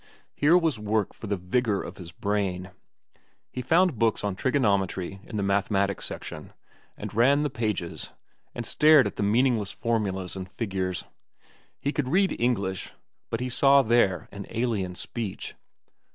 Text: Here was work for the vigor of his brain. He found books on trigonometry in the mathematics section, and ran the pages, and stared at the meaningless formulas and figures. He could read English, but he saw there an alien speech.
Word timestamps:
Here 0.33 0.57
was 0.57 0.79
work 0.79 1.13
for 1.13 1.27
the 1.27 1.37
vigor 1.37 1.79
of 1.83 1.97
his 1.97 2.11
brain. 2.11 2.71
He 3.51 3.61
found 3.61 3.99
books 3.99 4.23
on 4.23 4.33
trigonometry 4.35 5.19
in 5.25 5.37
the 5.37 5.43
mathematics 5.43 6.05
section, 6.07 6.53
and 6.97 7.13
ran 7.13 7.43
the 7.43 7.51
pages, 7.51 8.09
and 8.55 8.65
stared 8.65 9.05
at 9.05 9.15
the 9.17 9.21
meaningless 9.21 9.71
formulas 9.71 10.35
and 10.35 10.49
figures. 10.49 11.05
He 11.79 11.91
could 11.91 12.09
read 12.09 12.35
English, 12.41 12.93
but 13.29 13.41
he 13.41 13.49
saw 13.49 13.83
there 13.83 14.27
an 14.31 14.47
alien 14.49 14.95
speech. 14.95 15.53